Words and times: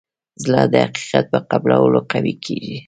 زړه 0.43 0.61
د 0.71 0.75
حقیقت 0.85 1.25
په 1.33 1.39
قبلولو 1.51 1.99
قوي 2.11 2.35
کېږي. 2.45 2.77